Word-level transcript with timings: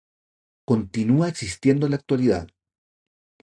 Continúa 0.65 1.27
existiendo 1.27 1.85
en 1.85 1.91
la 1.91 1.97
actualidad. 1.97 2.47